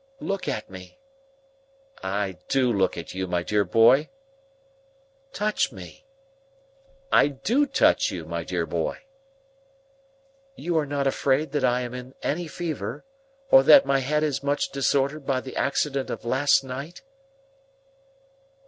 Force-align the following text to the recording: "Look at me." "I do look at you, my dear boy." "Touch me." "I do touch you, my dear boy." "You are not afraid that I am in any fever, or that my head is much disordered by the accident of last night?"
"Look 0.19 0.47
at 0.47 0.67
me." 0.67 0.97
"I 2.01 2.39
do 2.47 2.73
look 2.73 2.97
at 2.97 3.13
you, 3.13 3.27
my 3.27 3.43
dear 3.43 3.63
boy." 3.63 4.09
"Touch 5.31 5.71
me." 5.71 6.07
"I 7.11 7.27
do 7.27 7.67
touch 7.67 8.09
you, 8.09 8.25
my 8.25 8.43
dear 8.43 8.65
boy." 8.65 9.03
"You 10.55 10.75
are 10.79 10.87
not 10.87 11.05
afraid 11.05 11.51
that 11.51 11.63
I 11.63 11.81
am 11.81 11.93
in 11.93 12.15
any 12.23 12.47
fever, 12.47 13.05
or 13.51 13.61
that 13.61 13.85
my 13.85 13.99
head 13.99 14.23
is 14.23 14.41
much 14.41 14.69
disordered 14.71 15.23
by 15.23 15.39
the 15.39 15.55
accident 15.55 16.09
of 16.09 16.25
last 16.25 16.63
night?" 16.63 17.03